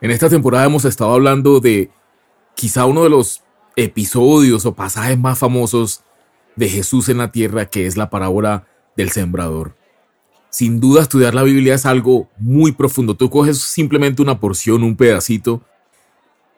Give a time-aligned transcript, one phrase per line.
[0.00, 1.90] En esta temporada hemos estado hablando de
[2.54, 3.42] quizá uno de los
[3.74, 6.02] episodios o pasajes más famosos
[6.54, 8.66] de Jesús en la tierra, que es la parábola
[8.96, 9.76] del sembrador.
[10.50, 13.16] Sin duda estudiar la Biblia es algo muy profundo.
[13.16, 15.62] Tú coges simplemente una porción, un pedacito,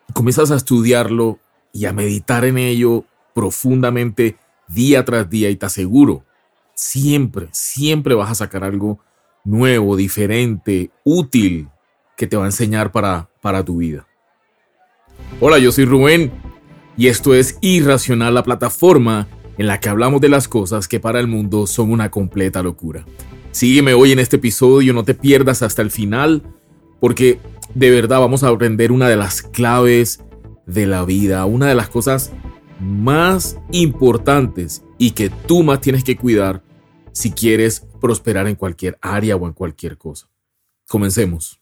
[0.08, 1.38] y comienzas a estudiarlo
[1.72, 3.04] y a meditar en ello
[3.34, 4.36] profundamente
[4.68, 6.24] día tras día y te aseguro,
[6.74, 9.00] siempre, siempre vas a sacar algo
[9.44, 11.68] nuevo, diferente, útil,
[12.16, 14.06] que te va a enseñar para para tu vida.
[15.40, 16.30] Hola, yo soy Rubén
[16.96, 21.20] y esto es Irracional, la plataforma en la que hablamos de las cosas que para
[21.20, 23.04] el mundo son una completa locura.
[23.52, 26.42] Sígueme hoy en este episodio, no te pierdas hasta el final,
[27.00, 27.40] porque
[27.74, 30.22] de verdad vamos a aprender una de las claves
[30.66, 32.32] de la vida, una de las cosas
[32.80, 36.62] más importantes y que tú más tienes que cuidar
[37.12, 40.28] si quieres prosperar en cualquier área o en cualquier cosa.
[40.88, 41.59] Comencemos.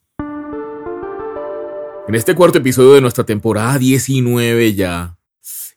[2.09, 5.19] En este cuarto episodio de nuestra temporada 19 ya,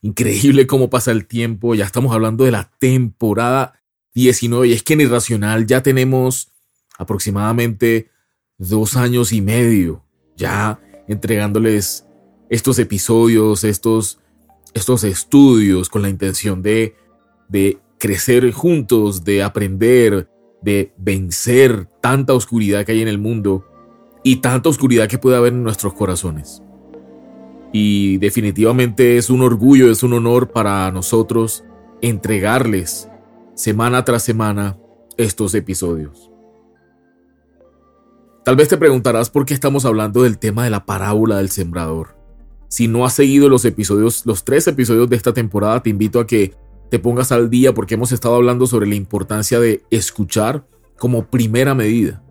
[0.02, 3.82] increíble cómo pasa el tiempo, ya estamos hablando de la temporada
[4.14, 6.54] 19 y es que en Irracional ya tenemos
[6.98, 8.12] aproximadamente
[8.58, 10.06] dos años y medio
[10.38, 10.80] ya
[11.10, 12.06] entregándoles
[12.50, 14.22] estos episodios, estos,
[14.74, 16.96] estos estudios con la intención de,
[17.50, 20.30] de crecer juntos, de aprender,
[20.62, 23.66] de vencer tanta oscuridad que hay en el mundo
[24.24, 26.62] y tanta oscuridad que puede haber en nuestros corazones.
[27.74, 31.64] Y definitivamente es un orgullo, es un honor para nosotros
[32.02, 33.10] entregarles
[33.56, 34.78] semana tras semana
[35.18, 36.32] estos episodios.
[38.44, 42.18] Tal vez te preguntarás por qué estamos hablando del tema de la parábola del sembrador.
[42.68, 46.26] Si no has seguido los episodios, los tres episodios de esta temporada, te invito a
[46.26, 46.56] que
[46.90, 50.66] te pongas al día porque hemos estado hablando sobre la importancia de escuchar
[50.98, 52.24] como primera medida.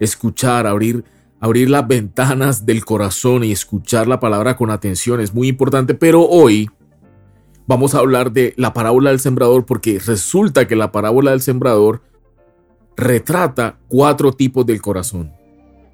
[0.00, 1.04] Escuchar, abrir
[1.40, 6.26] abrir las ventanas del corazón y escuchar la palabra con atención es muy importante, pero
[6.28, 6.70] hoy
[7.66, 12.02] vamos a hablar de la parábola del sembrador porque resulta que la parábola del sembrador
[12.96, 15.32] retrata cuatro tipos del corazón,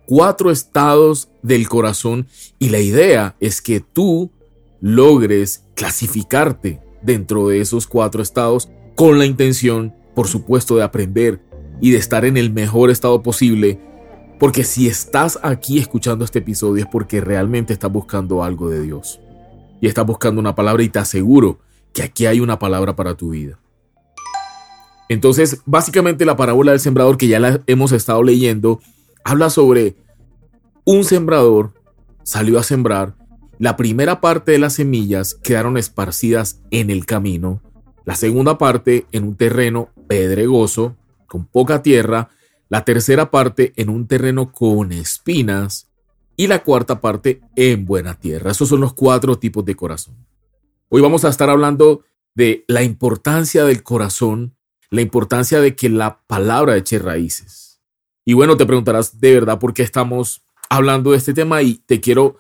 [0.06, 2.26] cuatro estados del corazón
[2.58, 4.32] y la idea es que tú
[4.80, 11.40] logres clasificarte dentro de esos cuatro estados con la intención, por supuesto, de aprender
[11.80, 13.78] y de estar en el mejor estado posible
[14.38, 19.20] porque si estás aquí escuchando este episodio es porque realmente estás buscando algo de Dios.
[19.80, 21.58] Y estás buscando una palabra y te aseguro
[21.92, 23.58] que aquí hay una palabra para tu vida.
[25.08, 28.80] Entonces, básicamente la parábola del sembrador que ya la hemos estado leyendo,
[29.24, 29.96] habla sobre
[30.84, 31.72] un sembrador
[32.26, 33.14] salió a sembrar,
[33.58, 37.62] la primera parte de las semillas quedaron esparcidas en el camino,
[38.04, 40.96] la segunda parte en un terreno pedregoso,
[41.28, 42.28] con poca tierra,
[42.68, 45.88] la tercera parte en un terreno con espinas
[46.36, 48.50] y la cuarta parte en buena tierra.
[48.50, 50.26] Esos son los cuatro tipos de corazón.
[50.88, 54.56] Hoy vamos a estar hablando de la importancia del corazón,
[54.90, 57.80] la importancia de que la palabra eche raíces.
[58.24, 62.00] Y bueno, te preguntarás de verdad por qué estamos hablando de este tema y te
[62.00, 62.36] quiero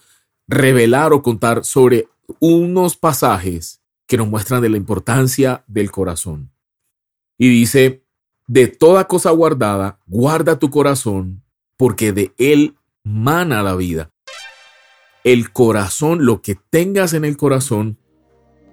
[0.48, 2.08] revelar o contar sobre
[2.40, 6.52] unos pasajes que nos muestran de la importancia del corazón.
[7.38, 8.05] Y dice
[8.46, 11.42] de toda cosa guardada, guarda tu corazón,
[11.76, 14.10] porque de él mana la vida.
[15.24, 17.98] El corazón, lo que tengas en el corazón,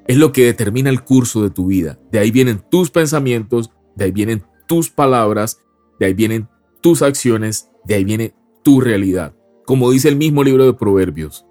[0.07, 1.99] es lo que determina el curso de tu vida.
[2.11, 5.59] De ahí vienen tus pensamientos, de ahí vienen tus palabras,
[5.99, 6.47] de ahí vienen
[6.81, 9.33] tus acciones, de ahí viene tu realidad.
[9.65, 11.45] Como dice el mismo libro de Proverbios.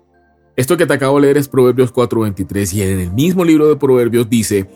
[0.55, 3.77] Esto que te acabo de leer es Proverbios 4:23 y en el mismo libro de
[3.77, 4.69] Proverbios dice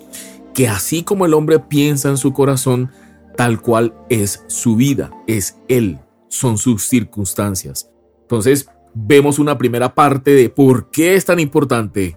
[0.55, 2.91] que así como el hombre piensa en su corazón,
[3.37, 7.91] tal cual es su vida, es Él, son sus circunstancias.
[8.23, 12.17] Entonces, vemos una primera parte de por qué es tan importante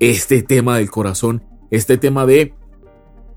[0.00, 2.54] este tema del corazón, este tema de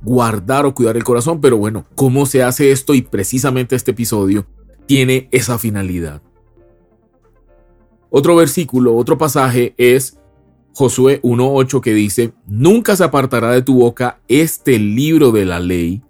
[0.01, 2.93] guardar o cuidar el corazón, pero bueno, ¿cómo se hace esto?
[2.93, 4.45] Y precisamente este episodio
[4.85, 6.21] tiene esa finalidad.
[8.09, 10.19] Otro versículo, otro pasaje es
[10.73, 16.01] Josué 1.8 que dice, Nunca se apartará de tu boca este libro de la ley,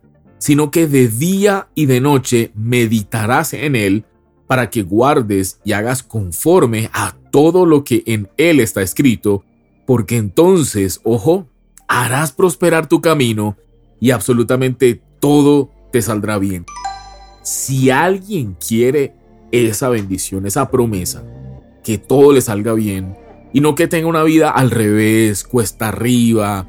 [0.44, 4.04] sino que de día y de noche meditarás en él
[4.46, 9.46] para que guardes y hagas conforme a todo lo que en él está escrito,
[9.88, 11.48] porque entonces, ojo,
[11.88, 13.56] harás prosperar tu camino
[14.02, 16.66] y absolutamente todo te saldrá bien.
[17.42, 19.16] Si alguien quiere
[19.54, 21.24] esa bendición, esa promesa,
[21.86, 23.16] que todo le salga bien
[23.54, 26.68] y no que tenga una vida al revés, cuesta arriba,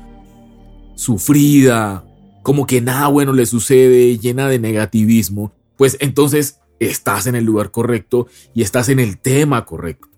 [0.94, 2.04] sufrida,
[2.44, 7.70] como que nada bueno le sucede, llena de negativismo, pues entonces estás en el lugar
[7.70, 10.08] correcto y estás en el tema correcto.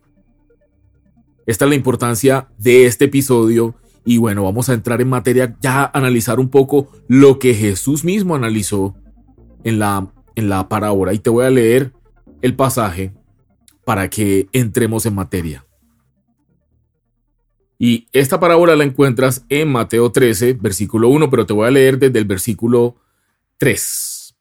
[1.46, 5.88] Esta es la importancia de este episodio y bueno, vamos a entrar en materia ya
[5.94, 8.96] analizar un poco lo que Jesús mismo analizó
[9.62, 11.12] en la, en la parábola.
[11.14, 11.92] Y te voy a leer
[12.42, 13.12] el pasaje
[13.84, 15.65] para que entremos en materia.
[17.78, 21.98] Y esta parábola la encuentras en Mateo 13, versículo 1, pero te voy a leer
[21.98, 22.96] desde el versículo
[23.58, 24.36] 3.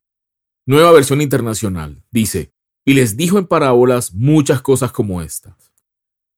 [0.65, 2.03] Nueva versión internacional.
[2.11, 2.53] Dice,
[2.85, 5.71] y les dijo en parábolas muchas cosas como estas.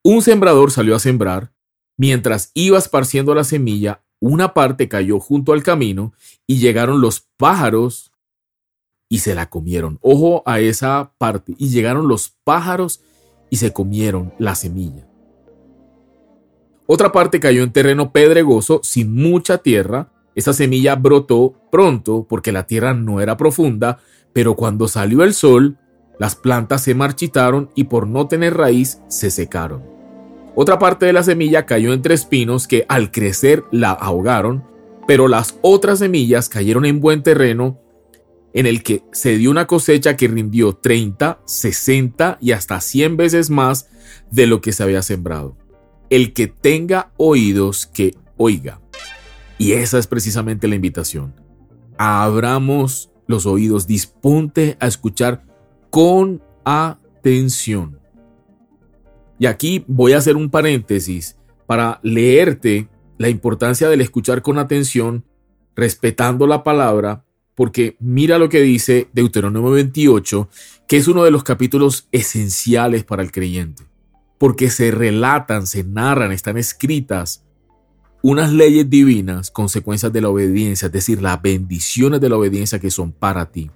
[0.04, 1.52] Un sembrador salió a sembrar
[1.98, 6.14] Mientras iba esparciendo la semilla, una parte cayó junto al camino
[6.46, 8.14] y llegaron los pájaros
[9.10, 9.98] y se la comieron.
[10.02, 11.56] Ojo a esa parte.
[11.58, 13.02] Y llegaron los pájaros
[13.50, 15.08] y se comieron la semilla.
[16.90, 20.10] Otra parte cayó en terreno pedregoso sin mucha tierra.
[20.36, 24.00] Esa semilla brotó pronto porque la tierra no era profunda,
[24.32, 25.78] pero cuando salió el sol,
[26.18, 29.84] las plantas se marchitaron y por no tener raíz se secaron.
[30.56, 34.64] Otra parte de la semilla cayó entre espinos que al crecer la ahogaron,
[35.08, 37.80] pero las otras semillas cayeron en buen terreno
[38.54, 43.50] en el que se dio una cosecha que rindió 30, 60 y hasta 100 veces
[43.50, 43.90] más
[44.32, 45.56] de lo que se había sembrado.
[46.10, 48.80] El que tenga oídos, que oiga.
[49.58, 51.34] Y esa es precisamente la invitación.
[51.98, 55.44] Abramos los oídos, disponte a escuchar
[55.90, 58.00] con atención.
[59.40, 62.88] Y aquí voy a hacer un paréntesis para leerte
[63.18, 65.26] la importancia del escuchar con atención,
[65.76, 67.24] respetando la palabra,
[67.56, 70.50] porque mira lo que dice Deuteronomio 28,
[70.88, 73.84] que es uno de los capítulos esenciales para el creyente,
[74.38, 77.44] porque se relatan, se narran, están escritas
[78.22, 82.92] unas leyes divinas, consecuencias de la obediencia, es decir, las bendiciones de la obediencia que
[82.92, 83.70] son para ti.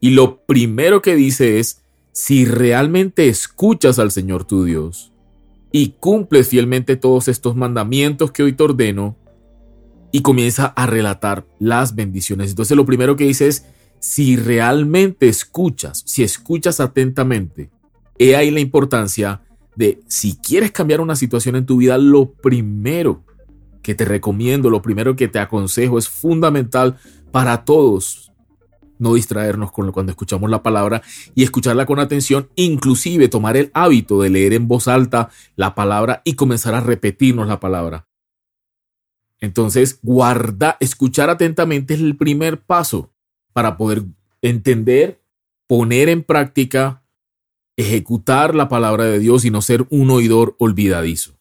[0.00, 1.82] Y lo primero que dice es,
[2.12, 5.12] si realmente escuchas al Señor tu Dios
[5.72, 9.16] y cumples fielmente todos estos mandamientos que hoy te ordeno,
[10.14, 12.50] y comienza a relatar las bendiciones.
[12.50, 13.66] Entonces lo primero que dice es,
[13.98, 17.68] si realmente escuchas, si escuchas atentamente,
[18.16, 19.42] he ahí la importancia
[19.76, 23.24] de si quieres cambiar una situación en tu vida, lo primero
[23.82, 26.96] que te recomiendo, lo primero que te aconsejo es fundamental
[27.30, 28.32] para todos,
[28.98, 31.02] no distraernos con cuando escuchamos la palabra
[31.34, 36.22] y escucharla con atención, inclusive tomar el hábito de leer en voz alta la palabra
[36.24, 38.08] y comenzar a repetirnos la palabra.
[39.40, 43.12] Entonces, guarda, escuchar atentamente es el primer paso
[43.52, 44.04] para poder
[44.40, 45.20] entender,
[45.66, 47.03] poner en práctica,
[47.76, 51.38] ejecutar la palabra de Dios y no ser un oidor olvidadizo.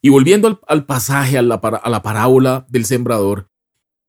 [0.00, 3.48] Y volviendo al, pasaje, a la, a la parábola del sembrador,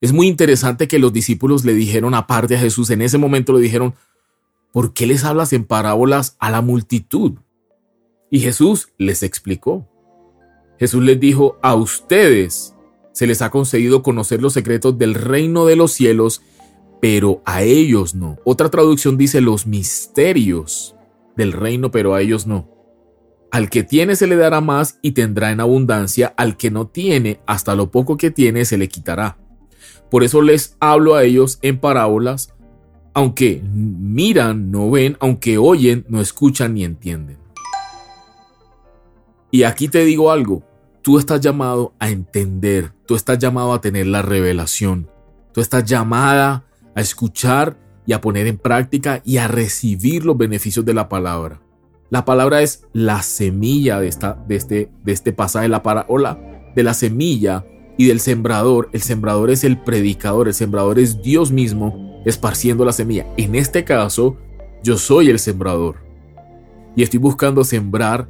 [0.02, 3.60] es muy interesante que los discípulos le dijeron aparte a Jesús, en ese momento le
[3.60, 3.96] dijeron,
[4.72, 7.34] ¿por qué les hablas en parábolas a la multitud?
[8.30, 9.88] Y Jesús les explicó.
[10.80, 12.76] Jesús les dijo, a ustedes
[13.12, 16.42] se les ha concedido conocer los secretos del reino de los cielos,
[17.02, 18.38] pero a ellos no.
[18.46, 20.96] Otra traducción dice los misterios
[21.40, 22.70] del reino, pero a ellos no.
[23.50, 27.40] Al que tiene se le dará más y tendrá en abundancia, al que no tiene,
[27.48, 29.38] hasta lo poco que tiene se le quitará.
[30.12, 32.54] Por eso les hablo a ellos en parábolas,
[33.14, 37.38] aunque miran, no ven, aunque oyen, no escuchan ni entienden.
[39.50, 40.64] Y aquí te digo algo,
[41.02, 45.10] tú estás llamado a entender, tú estás llamado a tener la revelación,
[45.54, 46.66] tú estás llamada
[46.96, 51.62] a escuchar y a poner en práctica y a recibir los beneficios de la palabra.
[52.10, 56.40] La palabra es la semilla de, esta, de, este, de este pasaje, la parábola
[56.76, 57.66] de la semilla
[57.98, 58.90] y del sembrador.
[58.94, 63.28] El sembrador es el predicador, el sembrador es Dios mismo esparciendo la semilla.
[63.38, 64.38] En este caso,
[64.84, 65.98] yo soy el sembrador.
[66.96, 68.28] Y estoy buscando sembrar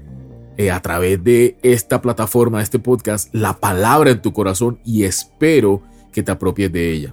[0.58, 5.06] eh, a través de esta plataforma, de este podcast, la palabra en tu corazón y
[5.06, 7.12] espero que te apropies de ella.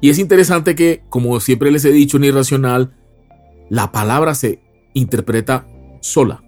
[0.00, 2.94] Y es interesante que, como siempre les he dicho en Irracional,
[3.68, 4.60] la palabra se
[4.94, 5.66] interpreta
[6.00, 6.42] sola.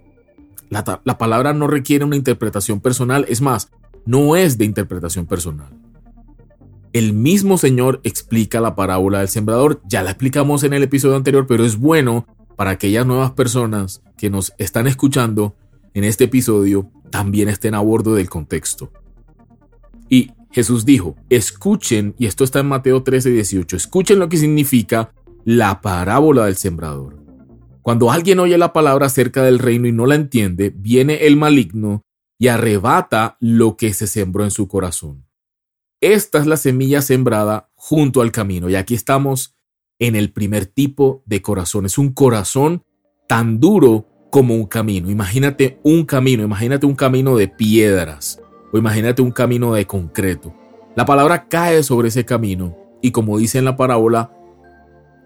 [0.70, 3.26] La, la, palabra no requiere una interpretación personal.
[3.28, 3.70] Es más,
[4.06, 5.72] no es de interpretación personal.
[6.92, 11.46] El mismo Señor explica la parábola del sembrador, ya la explicamos en el episodio anterior,
[11.46, 15.56] pero es bueno para aquellas nuevas personas que nos están escuchando
[15.94, 18.90] en este episodio también estén a bordo del contexto.
[20.08, 25.14] Y Jesús dijo, escuchen, y esto está en Mateo 13, 18, escuchen lo que significa
[25.44, 27.18] la parábola del sembrador.
[27.80, 32.04] Cuando alguien oye la palabra acerca del reino y no la entiende, viene el maligno
[32.38, 35.26] y arrebata lo que se sembró en su corazón.
[36.00, 39.56] Esta es la semilla sembrada junto al camino y aquí estamos
[39.98, 41.86] en el primer tipo de corazón.
[41.86, 42.82] Es un corazón
[43.26, 45.10] tan duro como un camino.
[45.10, 48.41] Imagínate un camino, imagínate un camino de piedras
[48.72, 50.54] o imagínate un camino de concreto.
[50.96, 54.32] La palabra cae sobre ese camino y como dice en la parábola,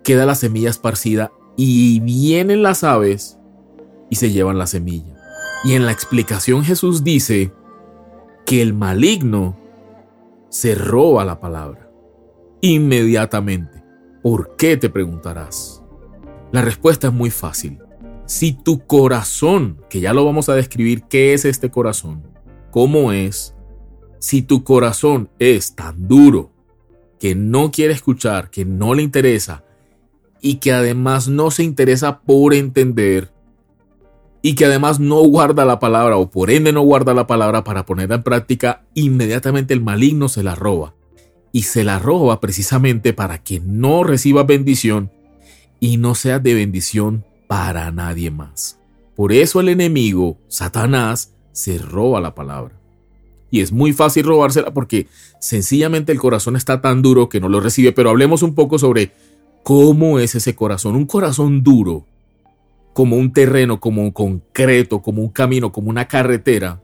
[0.02, 3.38] queda la semilla esparcida y vienen las aves
[4.10, 5.16] y se llevan la semilla.
[5.64, 7.52] Y en la explicación Jesús dice
[8.44, 9.56] que el maligno
[10.48, 11.90] se roba la palabra
[12.60, 13.82] inmediatamente.
[14.22, 15.82] ¿Por qué te preguntarás?
[16.52, 17.78] La respuesta es muy fácil.
[18.26, 22.22] Si tu corazón, que ya lo vamos a describir, ¿qué es este corazón?
[22.70, 23.54] ¿Cómo es?
[24.18, 26.50] Si tu corazón es tan duro
[27.18, 29.64] que no quiere escuchar, que no le interesa
[30.40, 33.32] y que además no se interesa por entender
[34.42, 37.84] y que además no guarda la palabra o por ende no guarda la palabra para
[37.84, 40.94] ponerla en práctica, inmediatamente el maligno se la roba.
[41.50, 45.10] Y se la roba precisamente para que no reciba bendición
[45.80, 48.78] y no sea de bendición para nadie más.
[49.16, 52.78] Por eso el enemigo, Satanás, se roba la palabra.
[53.50, 55.08] Y es muy fácil robársela porque
[55.40, 57.92] sencillamente el corazón está tan duro que no lo recibe.
[57.92, 59.12] Pero hablemos un poco sobre
[59.62, 60.96] cómo es ese corazón.
[60.96, 62.04] Un corazón duro,
[62.92, 66.82] como un terreno, como un concreto, como un camino, como una carretera.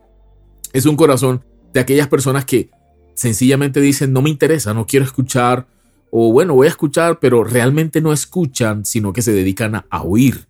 [0.72, 2.70] Es un corazón de aquellas personas que
[3.12, 5.66] sencillamente dicen no me interesa, no quiero escuchar.
[6.10, 10.02] O bueno, voy a escuchar, pero realmente no escuchan, sino que se dedican a, a
[10.02, 10.46] oír.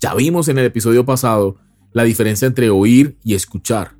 [0.00, 1.58] Ya vimos en el episodio pasado
[1.96, 3.96] la diferencia entre oír y escuchar.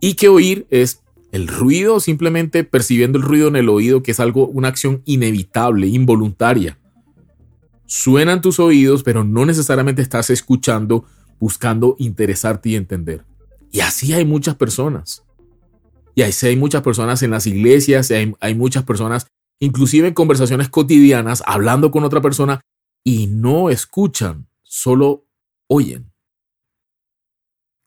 [0.00, 4.20] Y que oír es el ruido, simplemente percibiendo el ruido en el oído, que es
[4.20, 6.78] algo, una acción inevitable, involuntaria.
[7.84, 11.04] Suenan tus oídos, pero no necesariamente estás escuchando,
[11.38, 13.26] buscando interesarte y entender.
[13.70, 15.22] Y así hay muchas personas.
[16.14, 19.26] Y así hay muchas personas en las iglesias, hay, hay muchas personas,
[19.60, 22.62] inclusive en conversaciones cotidianas, hablando con otra persona
[23.04, 25.26] y no escuchan, solo
[25.66, 26.13] oyen.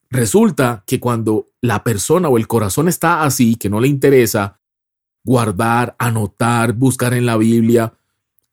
[0.09, 4.59] Resulta que cuando la persona o el corazón está así, que no le interesa
[5.23, 7.93] guardar, anotar, buscar en la Biblia,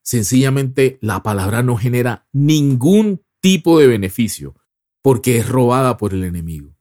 [0.02, 4.54] sencillamente la palabra no genera ningún tipo de beneficio
[5.00, 6.74] porque es robada por el enemigo.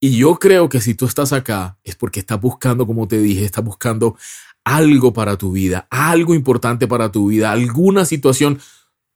[0.00, 3.44] Y yo creo que si tú estás acá es porque estás buscando, como te dije,
[3.44, 4.16] estás buscando
[4.64, 8.60] algo para tu vida, algo importante para tu vida, alguna situación.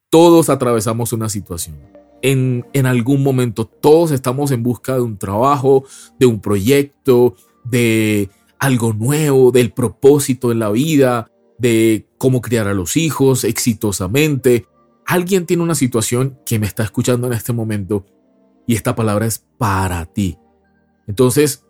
[0.08, 3.66] Todos atravesamos una situación en, algún momento.
[3.66, 5.84] Todos estamos en busca de un trabajo,
[6.18, 12.74] de un proyecto, de algo nuevo, del propósito en la vida, de cómo criar a
[12.74, 14.66] los hijos exitosamente.
[15.04, 18.06] Alguien tiene una situación que me está escuchando en este momento
[18.66, 20.38] y esta palabra es para ti.
[21.08, 21.66] Entonces,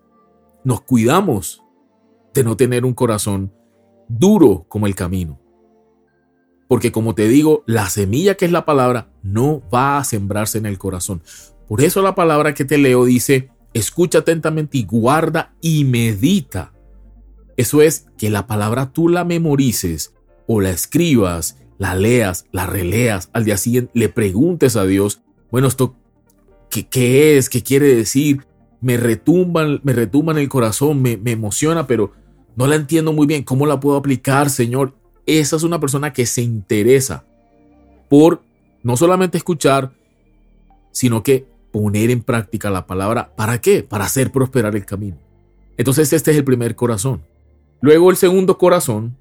[0.63, 1.61] nos cuidamos
[2.33, 3.51] de no tener un corazón
[4.07, 5.42] duro como el camino.
[6.73, 10.65] Porque como te digo, la semilla que es la palabra no va a sembrarse en
[10.65, 11.21] el corazón.
[11.67, 16.73] Por eso la palabra que te leo dice, escucha atentamente y guarda y medita.
[17.57, 20.15] Eso es que la palabra tú la memorices
[20.47, 25.67] o la escribas, la leas, la releas, al día siguiente le preguntes a Dios, bueno,
[25.67, 25.95] esto,
[26.71, 27.51] ¿qué, es?
[27.51, 28.47] ¿Qué quiere decir?
[28.81, 32.13] Me retumba, me retumba en el corazón, me emociona, pero
[32.55, 33.43] no la entiendo muy bien.
[33.43, 34.95] ¿Cómo la puedo aplicar, Señor?
[35.25, 37.25] Esa es una persona que se interesa
[38.09, 38.41] por
[38.83, 39.91] no solamente escuchar,
[40.91, 43.33] sino que poner en práctica la palabra.
[43.35, 43.83] ¿Para qué?
[43.83, 45.17] Para hacer prosperar el camino.
[45.77, 47.23] Entonces este es el primer corazón.
[47.81, 49.17] Luego el segundo corazón,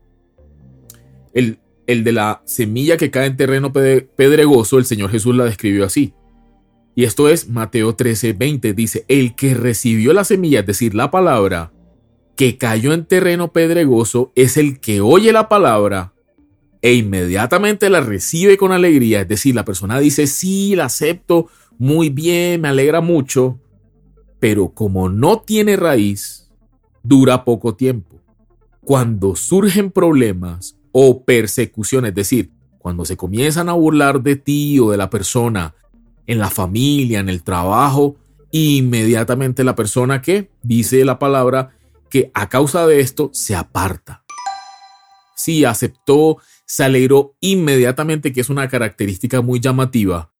[1.33, 5.85] el, el de la semilla que cae en terreno pedregoso, el Señor Jesús la describió
[5.85, 6.13] así.
[6.95, 8.75] Y esto es Mateo 13, 20.
[8.75, 11.72] Dice, el que recibió la semilla, es decir, la palabra,
[12.37, 16.13] que cayó en terreno pedregoso es el que oye la palabra
[16.81, 19.21] e inmediatamente la recibe con alegría.
[19.21, 21.49] Es decir, la persona dice, sí, la acepto,
[21.79, 23.61] muy bien, me alegra mucho,
[24.41, 26.51] pero como no tiene raíz,
[27.03, 28.21] dura poco tiempo.
[28.81, 34.91] Cuando surgen problemas o persecuciones, es decir, cuando se comienzan a burlar de ti o
[34.91, 35.75] de la persona
[36.27, 38.17] en la familia, en el trabajo,
[38.51, 41.71] inmediatamente la persona que dice la palabra
[42.13, 44.23] que a causa de esto se aparta.
[45.35, 50.31] Sí, aceptó, se alegró inmediatamente, que es una característica muy llamativa.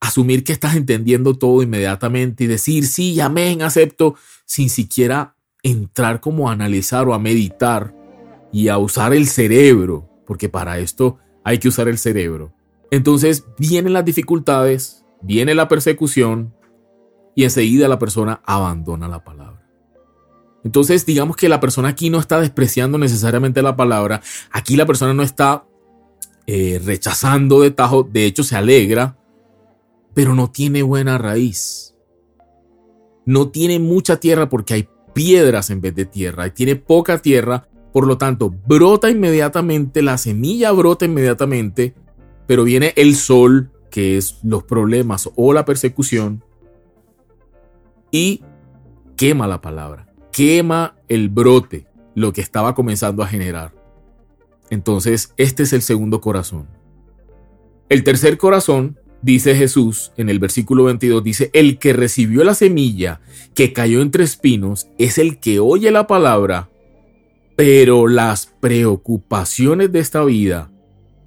[0.00, 6.50] Asumir que estás entendiendo todo inmediatamente y decir, sí, amén, acepto, sin siquiera entrar como
[6.50, 7.94] a analizar o a meditar
[8.52, 12.52] y a usar el cerebro, porque para esto hay que usar el cerebro.
[12.90, 16.52] Entonces vienen las dificultades, viene la persecución
[17.36, 19.47] y enseguida la persona abandona la palabra.
[20.64, 25.14] Entonces, digamos que la persona aquí no está despreciando necesariamente la palabra, aquí la persona
[25.14, 25.64] no está
[26.46, 29.16] eh, rechazando de tajo, de hecho se alegra,
[30.14, 31.94] pero no tiene buena raíz.
[33.24, 36.52] No tiene mucha tierra porque hay piedras en vez de tierra.
[36.54, 41.94] Tiene poca tierra, por lo tanto, brota inmediatamente, la semilla brota inmediatamente,
[42.46, 46.42] pero viene el sol, que es los problemas o la persecución,
[48.10, 48.42] y
[49.16, 50.07] quema la palabra,
[50.38, 53.74] quema el brote, lo que estaba comenzando a generar.
[54.70, 56.68] Entonces, este es el segundo corazón.
[57.88, 63.20] El tercer corazón, dice Jesús en el versículo 22, dice, el que recibió la semilla
[63.52, 66.70] que cayó entre espinos es el que oye la palabra,
[67.56, 70.70] pero las preocupaciones de esta vida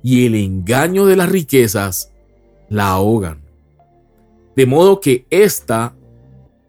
[0.01, 2.13] y el engaño de las riquezas
[2.69, 3.41] la ahogan.
[4.55, 5.97] De modo que ésta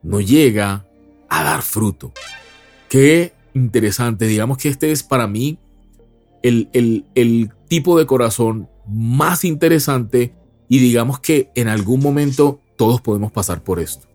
[0.03, 0.89] no llega
[1.33, 2.13] a dar fruto.
[2.91, 4.27] Qué interesante.
[4.27, 5.59] Digamos que este es para mí
[6.43, 10.35] el, el, tipo de corazón más interesante
[10.69, 14.09] y digamos que en algún momento todos podemos pasar por esto.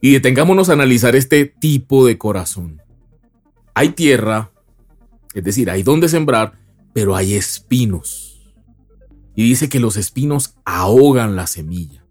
[0.00, 2.82] Y detengámonos a analizar este tipo de corazón.
[3.74, 4.50] Hay tierra,
[5.34, 6.58] es decir, hay donde sembrar,
[6.92, 8.52] pero hay espinos.
[9.36, 12.04] Y dice que los espinos ahogan la semilla.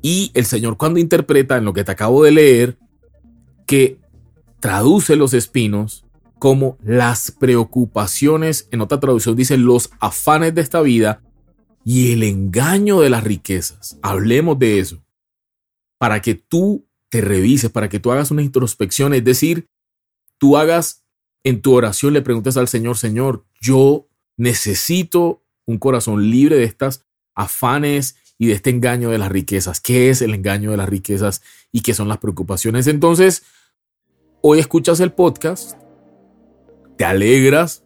[0.00, 2.78] Y el Señor cuando interpreta en lo que te acabo de leer,
[3.68, 4.00] que
[4.60, 6.06] traduce los espinos
[6.38, 11.22] como las preocupaciones, en otra traducción dice los afanes de esta vida
[11.84, 13.98] y el engaño de las riquezas.
[14.02, 15.04] Hablemos de eso.
[15.98, 19.68] Para que tú te revises, para que tú hagas una introspección, es decir,
[20.38, 21.04] tú hagas
[21.44, 24.08] en tu oración, le preguntes al Señor, Señor, yo
[24.38, 29.80] necesito un corazón libre de estas afanes y de este engaño de las riquezas.
[29.80, 32.86] ¿Qué es el engaño de las riquezas y qué son las preocupaciones?
[32.86, 33.42] Entonces,
[34.40, 35.78] hoy escuchas el podcast,
[36.96, 37.84] te alegras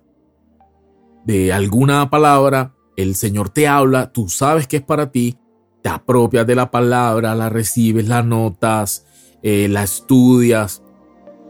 [1.25, 5.39] de alguna palabra, el Señor te habla, tú sabes que es para ti,
[5.83, 9.07] te apropias de la palabra, la recibes, la notas,
[9.43, 10.83] eh, la estudias,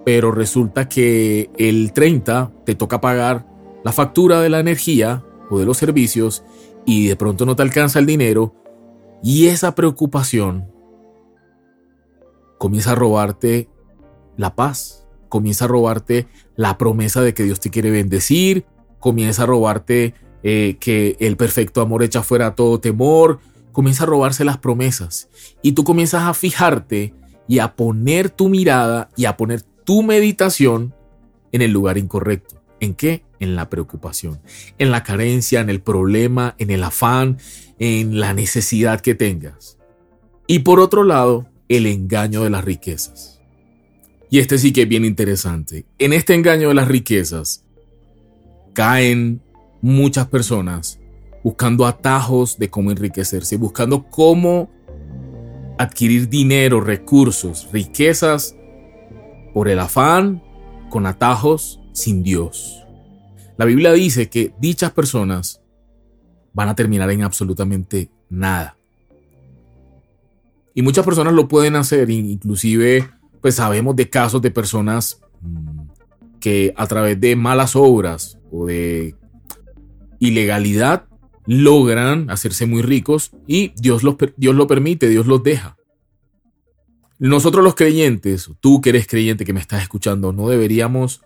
[0.04, 3.46] pero resulta que el 30 te toca pagar
[3.84, 6.44] la factura de la energía o de los servicios
[6.86, 8.54] y de pronto no te alcanza el dinero
[9.22, 10.70] y esa preocupación
[12.58, 13.68] comienza a robarte
[14.36, 18.66] la paz, comienza a robarte la promesa de que Dios te quiere bendecir,
[18.98, 23.38] comienza a robarte eh, que el perfecto amor echa fuera todo temor,
[23.72, 25.28] comienza a robarse las promesas
[25.62, 27.14] y tú comienzas a fijarte
[27.48, 30.94] y a poner tu mirada y a poner tu meditación
[31.50, 32.62] en el lugar incorrecto.
[32.80, 33.24] ¿En qué?
[33.38, 34.40] En la preocupación,
[34.78, 37.38] en la carencia, en el problema, en el afán,
[37.78, 39.78] en la necesidad que tengas.
[40.46, 43.31] Y por otro lado, el engaño de las riquezas.
[44.32, 45.84] Y este sí que es bien interesante.
[45.98, 47.66] En este engaño de las riquezas
[48.72, 49.42] caen
[49.82, 50.98] muchas personas
[51.44, 54.70] buscando atajos de cómo enriquecerse, buscando cómo
[55.78, 58.56] adquirir dinero, recursos, riquezas
[59.52, 60.42] por el afán,
[60.88, 62.86] con atajos, sin Dios.
[63.58, 65.60] La Biblia dice que dichas personas
[66.54, 68.78] van a terminar en absolutamente nada.
[70.74, 73.10] Y muchas personas lo pueden hacer, inclusive
[73.42, 75.80] pues sabemos de casos de personas mm,
[76.40, 79.14] que a través de malas obras o de
[80.20, 81.06] ilegalidad
[81.46, 85.76] logran hacerse muy ricos y Dios, los, Dios lo permite, Dios los deja.
[87.18, 91.20] Nosotros los creyentes, tú que eres creyente que me estás escuchando, no deberíamos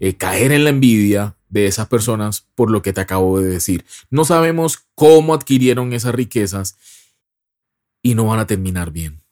[0.00, 3.84] eh, caer en la envidia de esas personas por lo que te acabo de decir.
[4.10, 6.76] No sabemos cómo adquirieron esas riquezas
[8.02, 9.25] y no van a terminar bien.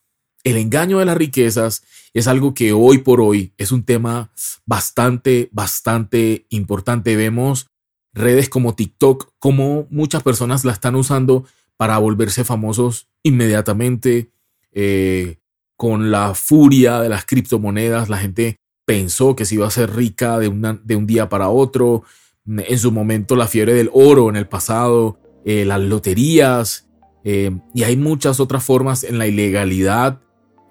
[0.45, 4.31] El engaño de las riquezas es algo que hoy por hoy es un tema
[4.67, 7.17] bastante, bastante importante.
[7.17, 7.71] Vemos
[8.13, 11.45] redes como TikTok, como muchas personas la están usando
[11.77, 14.31] para volverse famosos inmediatamente.
[14.73, 15.39] Eh,
[15.77, 20.39] con la furia de las criptomonedas, la gente pensó que se iba a ser rica
[20.39, 22.05] de, de un día para otro.
[22.47, 26.87] En su momento la fiebre del oro en el pasado, eh, las loterías,
[27.25, 30.21] eh, y hay muchas otras formas en la ilegalidad,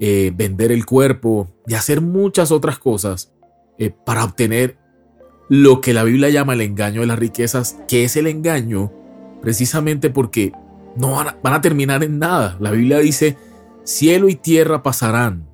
[0.05, 3.31] eh, vender el cuerpo y hacer muchas otras cosas
[4.05, 4.77] para obtener
[5.47, 8.91] lo que la Biblia llama el engaño de las riquezas, que es el engaño
[9.41, 10.51] precisamente porque
[10.97, 12.57] no van van a terminar en nada.
[12.59, 13.37] La Biblia dice,
[13.85, 15.47] cielo y tierra pasarán,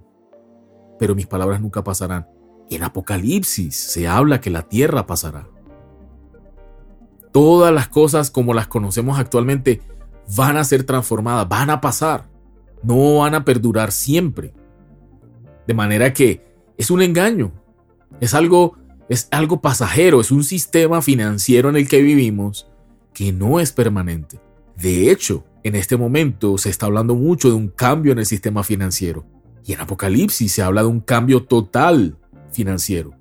[0.98, 2.28] pero mis palabras nunca pasarán.
[2.72, 5.48] En Apocalipsis se habla que la tierra pasará.
[7.32, 9.82] Todas las cosas como las conocemos actualmente
[10.36, 12.29] van a ser transformadas, van a pasar,
[12.84, 14.54] no van a perdurar siempre.
[15.68, 16.44] De manera que
[16.78, 17.52] es un engaño,
[18.20, 18.78] es algo,
[19.10, 22.68] es algo pasajero, es un sistema financiero en el que vivimos
[23.14, 24.40] que no es permanente.
[24.76, 28.64] De hecho, en este momento se está hablando mucho de un cambio en el sistema
[28.64, 29.26] financiero.
[29.66, 32.18] Y en Apocalipsis se habla de un cambio total
[32.52, 33.14] financiero.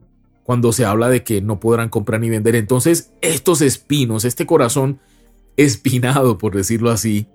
[0.44, 2.54] Cuando se habla de que no podrán comprar ni vender.
[2.54, 5.00] Entonces estos espinos, este corazón
[5.56, 7.26] espinado, por decirlo así,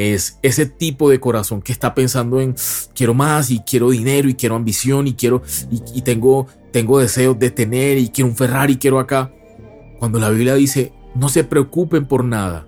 [0.00, 2.54] es ese tipo de corazón que está pensando en
[2.94, 7.50] quiero más y quiero dinero y quiero ambición y quiero y, tengo tengo deseos de
[7.50, 9.30] tener y quiero un Ferrari, quiero acá.
[9.98, 12.66] Cuando la Biblia dice, no se preocupen por nada.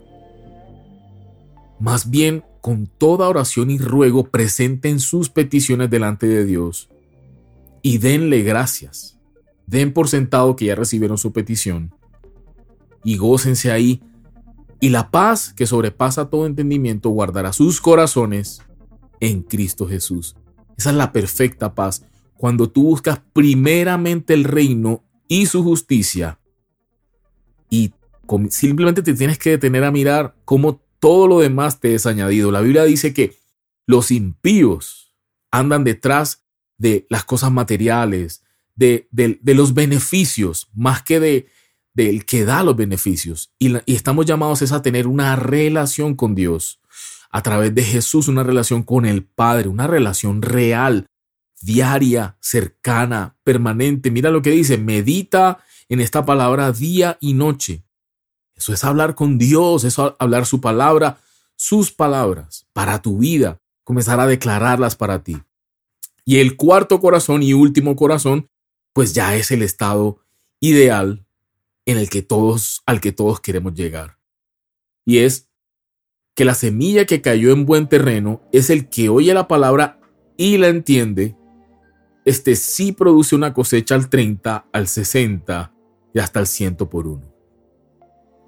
[1.81, 6.91] Más bien, con toda oración y ruego, presenten sus peticiones delante de Dios
[7.81, 9.19] y denle gracias.
[9.67, 11.95] Den por sentado que ya recibieron su petición
[13.05, 14.03] y gócense ahí
[14.83, 18.63] y la paz que sobrepasa todo entendimiento guardará sus corazones
[19.21, 20.35] en Cristo Jesús.
[20.77, 22.05] Esa es la perfecta paz.
[22.37, 26.41] Cuando tú buscas primeramente el reino y su justicia
[27.71, 27.93] y
[28.49, 32.51] simplemente te tienes que detener a mirar cómo todo lo demás te es añadido.
[32.51, 33.37] La Biblia dice que
[33.87, 35.15] los impíos
[35.53, 36.43] andan detrás
[36.77, 38.43] de las cosas materiales,
[38.75, 41.47] de, de los beneficios, más que de,
[41.95, 43.53] del que da los beneficios.
[43.59, 46.81] Y, estamos llamados es a tener una relación con Dios.
[47.31, 51.07] A través de Jesús, una relación con el Padre, una relación real,
[51.63, 54.11] diaria, cercana, permanente.
[54.11, 57.85] Mira lo que dice, medita en esta palabra día y noche.
[58.55, 61.19] Eso es hablar con Dios, eso es hablar su palabra,
[61.57, 65.39] sus palabras para tu vida, comenzar a declararlas para ti.
[66.25, 68.49] Y el cuarto corazón y último corazón,
[68.93, 70.19] pues ya es el estado
[70.61, 71.25] ideal
[71.87, 74.19] en el que todos, al que todos queremos llegar.
[75.05, 75.49] Y es
[76.35, 80.01] que la semilla que cayó en buen terreno es el que oye la palabra
[80.37, 81.37] y la entiende.
[82.25, 85.73] Este sí produce una cosecha al 30, al 60
[86.15, 87.33] y hasta al 100 por uno.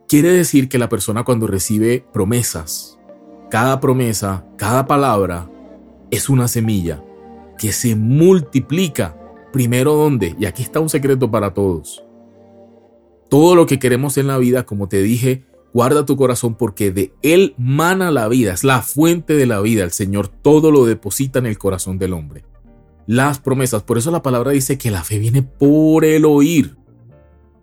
[0.08, 2.98] Quiere decir que la persona cuando recibe promesas,
[3.50, 5.50] cada promesa, cada palabra,
[6.10, 7.02] es una semilla
[7.58, 9.18] que se multiplica.
[9.52, 12.04] Primero donde, y aquí está un secreto para todos,
[13.28, 17.12] todo lo que queremos en la vida, como te dije, guarda tu corazón porque de
[17.22, 19.84] él mana la vida, es la fuente de la vida.
[19.84, 22.44] El Señor todo lo deposita en el corazón del hombre.
[23.06, 26.76] Las promesas, por eso la palabra dice que la fe viene por el oír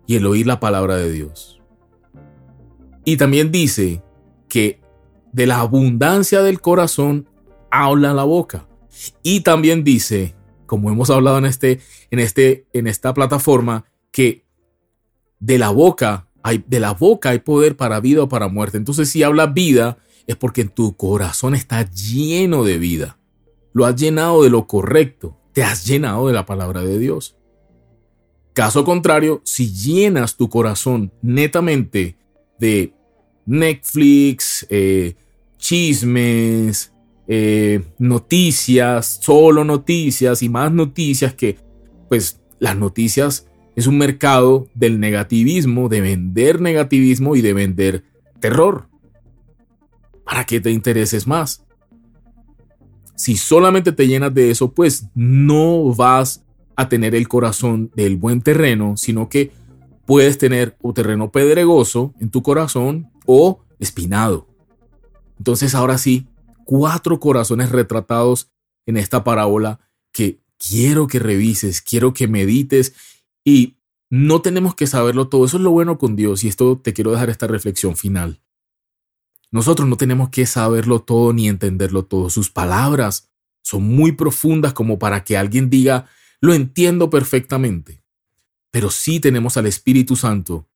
[0.06, 1.60] y el oír la palabra de Dios.
[3.04, 4.02] Y también dice
[4.48, 4.80] que
[5.32, 7.28] de la abundancia del corazón
[7.70, 8.68] habla la boca.
[9.22, 10.34] Y también dice,
[10.66, 14.41] como hemos hablado en este en este en esta plataforma que
[15.42, 18.78] de la boca hay, de la boca hay poder para vida o para muerte.
[18.78, 23.18] Entonces, si hablas vida, es porque tu corazón está lleno de vida.
[23.72, 25.36] Lo has llenado de lo correcto.
[25.52, 27.36] Te has llenado de la palabra de Dios.
[28.52, 32.16] Caso contrario, si llenas tu corazón netamente
[32.58, 32.94] de
[33.44, 35.14] Netflix, eh,
[35.58, 36.92] chismes,
[37.26, 41.56] eh, noticias, solo noticias y más noticias que,
[42.08, 48.04] pues, las noticias es un mercado del negativismo, de vender negativismo y de vender
[48.40, 48.88] terror.
[50.24, 51.64] ¿Para qué te intereses más?
[53.16, 56.44] Si solamente te llenas de eso, pues no vas
[56.76, 59.52] a tener el corazón del buen terreno, sino que
[60.06, 64.48] puedes tener un terreno pedregoso en tu corazón o espinado.
[65.38, 66.26] Entonces ahora sí,
[66.64, 68.50] cuatro corazones retratados
[68.86, 69.80] en esta parábola
[70.12, 72.94] que quiero que revises, quiero que medites
[73.44, 73.78] y
[74.10, 75.44] no tenemos que saberlo todo.
[75.44, 78.42] Eso es lo bueno con Dios y esto te quiero dejar esta reflexión final.
[79.50, 82.30] Nosotros no tenemos que saberlo todo ni entenderlo todo.
[82.30, 83.30] Sus palabras
[83.62, 86.06] son muy profundas como para que alguien diga,
[86.40, 88.02] lo entiendo perfectamente.
[88.70, 90.68] Pero sí tenemos al Espíritu Santo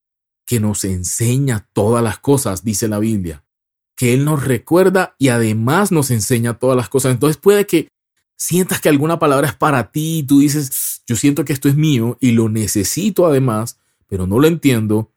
[0.47, 3.45] que nos enseña todas las cosas, dice la Biblia.
[3.97, 7.13] Que Él nos recuerda y además nos enseña todas las cosas.
[7.13, 7.89] Entonces puede que
[8.37, 10.71] sientas que alguna palabra es para ti y tú dices,
[11.07, 15.13] yo siento que esto es mío y lo necesito además, pero no lo entiendo,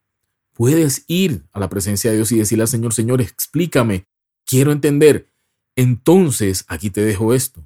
[0.53, 4.05] puedes ir a la presencia de Dios y decirle al Señor, Señor, explícame,
[4.45, 5.31] quiero entender.
[5.75, 7.63] Entonces, aquí te dejo esto.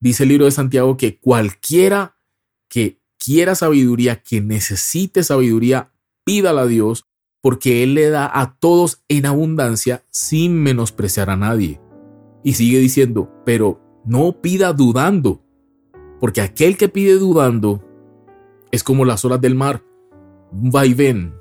[0.00, 2.16] Dice el libro de Santiago que cualquiera
[2.68, 5.92] que quiera sabiduría, que necesite sabiduría,
[6.24, 7.06] pídala a Dios,
[7.40, 11.80] porque Él le da a todos en abundancia sin menospreciar a nadie.
[12.42, 15.43] Y sigue diciendo, pero no pida dudando,
[16.24, 17.84] porque aquel que pide dudando
[18.72, 19.84] es como las olas del mar,
[20.52, 21.34] un vaivén,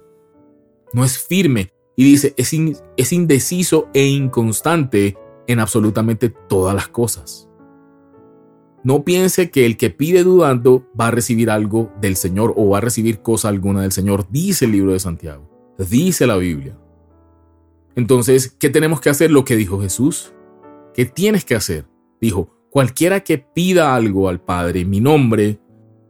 [0.91, 2.51] no es firme y dice, es,
[2.97, 5.17] es indeciso e inconstante
[5.47, 7.49] en absolutamente todas las cosas.
[8.83, 12.79] No piense que el que pide dudando va a recibir algo del Señor o va
[12.79, 16.77] a recibir cosa alguna del Señor, dice el libro de Santiago, dice la Biblia.
[17.95, 19.31] Entonces, ¿qué tenemos que hacer?
[19.31, 20.33] Lo que dijo Jesús.
[20.93, 21.85] ¿Qué tienes que hacer?
[22.19, 25.59] Dijo, cualquiera que pida algo al Padre en mi nombre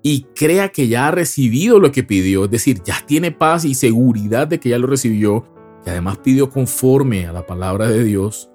[0.01, 3.75] y crea que ya ha recibido lo que pidió, es decir, ya tiene paz y
[3.75, 5.43] seguridad de que ya lo recibió,
[5.85, 8.49] y además pidió conforme a la palabra de Dios,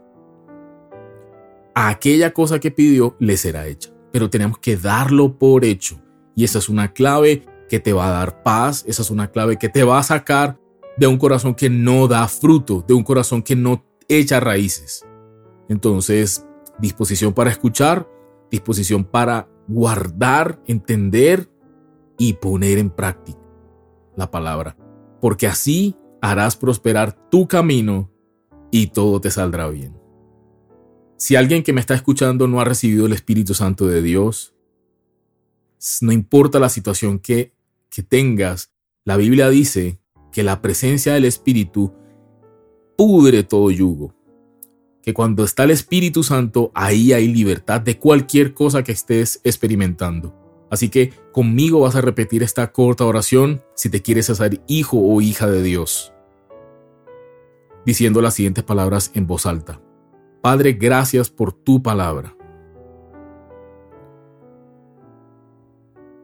[1.75, 3.91] a aquella cosa que pidió le será hecha.
[4.11, 6.01] Pero tenemos que darlo por hecho.
[6.35, 9.59] Y esa es una clave que te va a dar paz, esa es una clave
[9.59, 10.59] que te va a sacar
[10.97, 15.05] de un corazón que no da fruto, de un corazón que no echa raíces.
[15.69, 16.48] Entonces,
[16.79, 18.09] disposición para escuchar,
[18.51, 21.51] disposición para guardar, entender
[22.19, 23.39] y poner en práctica
[24.17, 24.77] la palabra.
[25.21, 28.11] Porque así harás prosperar tu camino
[28.71, 29.97] y todo te saldrá bien.
[31.17, 34.55] Si alguien que me está escuchando no ha recibido el Espíritu Santo de Dios,
[36.01, 37.55] no importa la situación que,
[37.91, 38.73] que tengas,
[39.05, 40.01] la Biblia dice
[40.33, 41.93] que la presencia del Espíritu
[42.97, 44.15] pudre todo yugo.
[45.09, 50.35] Que cuando está el Espíritu Santo, ahí hay libertad de cualquier cosa que estés experimentando.
[50.69, 55.23] Así que conmigo vas a repetir esta corta oración si te quieres hacer hijo o
[55.23, 56.13] hija de Dios.
[57.87, 59.81] Diciendo las siguientes palabras en voz alta.
[60.43, 62.37] Padre, gracias por tu palabra.